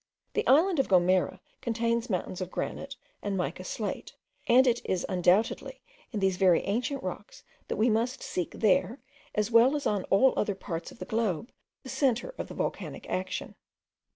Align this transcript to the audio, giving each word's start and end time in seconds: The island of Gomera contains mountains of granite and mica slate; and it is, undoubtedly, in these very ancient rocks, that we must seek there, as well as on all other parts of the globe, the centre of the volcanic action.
The 0.33 0.47
island 0.47 0.79
of 0.79 0.87
Gomera 0.87 1.41
contains 1.61 2.09
mountains 2.09 2.41
of 2.41 2.49
granite 2.49 2.95
and 3.21 3.37
mica 3.37 3.63
slate; 3.63 4.15
and 4.47 4.65
it 4.65 4.81
is, 4.83 5.05
undoubtedly, 5.07 5.83
in 6.11 6.19
these 6.21 6.37
very 6.37 6.61
ancient 6.61 7.03
rocks, 7.03 7.43
that 7.67 7.75
we 7.75 7.87
must 7.87 8.23
seek 8.23 8.49
there, 8.51 8.99
as 9.35 9.51
well 9.51 9.75
as 9.75 9.85
on 9.85 10.05
all 10.05 10.33
other 10.35 10.55
parts 10.55 10.91
of 10.91 10.97
the 10.97 11.05
globe, 11.05 11.51
the 11.83 11.89
centre 11.89 12.33
of 12.39 12.47
the 12.47 12.55
volcanic 12.55 13.07
action. 13.11 13.53